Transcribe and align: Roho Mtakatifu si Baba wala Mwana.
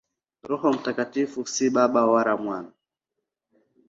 Roho 0.49 0.73
Mtakatifu 0.73 1.39
si 1.47 1.65
Baba 1.75 2.01
wala 2.11 2.33
Mwana. 2.43 2.71